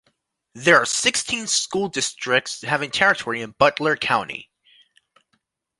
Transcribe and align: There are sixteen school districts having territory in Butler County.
There 0.55 0.77
are 0.79 0.85
sixteen 0.87 1.45
school 1.45 1.87
districts 1.87 2.63
having 2.63 2.89
territory 2.89 3.43
in 3.43 3.51
Butler 3.51 3.95
County. 3.95 4.49